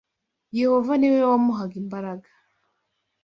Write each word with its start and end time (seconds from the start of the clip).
Yehova 0.59 0.93
ni 0.97 1.07
we 1.13 1.19
wamuhaga 1.29 1.75
imbaraga 1.83 2.27